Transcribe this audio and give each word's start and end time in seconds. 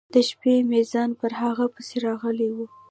د 0.13 0.15
شپې 0.29 0.53
میږیان 0.71 1.09
پر 1.19 1.31
هغه 1.41 1.65
پسې 1.73 1.95
راغلي 2.07 2.49
و. 2.53 2.57